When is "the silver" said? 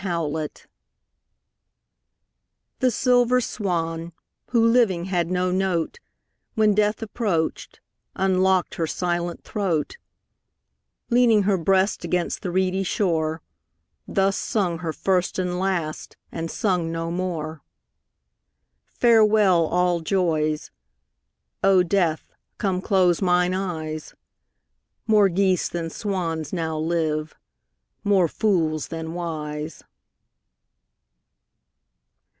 2.79-3.39